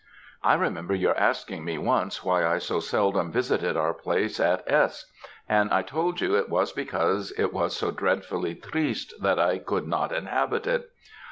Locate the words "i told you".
5.69-6.33